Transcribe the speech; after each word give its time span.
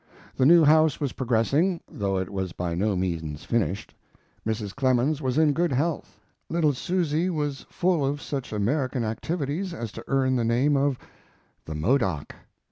The 0.35 0.47
new 0.47 0.63
house 0.65 0.99
was 0.99 1.13
progressing, 1.13 1.79
though 1.87 2.17
it 2.17 2.31
was 2.31 2.53
by 2.53 2.73
no 2.73 2.95
means 2.95 3.43
finished. 3.45 3.93
Mrs. 4.47 4.73
Clemens 4.73 5.21
was 5.21 5.37
in 5.37 5.53
good 5.53 5.71
health. 5.71 6.19
Little 6.49 6.73
Susy 6.73 7.29
was 7.29 7.67
full 7.69 8.03
of 8.03 8.19
such 8.19 8.51
American 8.51 9.03
activities 9.03 9.75
as 9.75 9.91
to 9.91 10.03
earn 10.07 10.37
the 10.37 10.43
name 10.43 10.75
of 10.75 10.97
"The 11.65 11.75
Modoc." 11.75 12.33